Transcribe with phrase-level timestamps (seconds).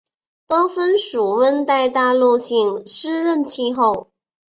[0.47, 4.09] 多芬属温带大陆性湿润气候。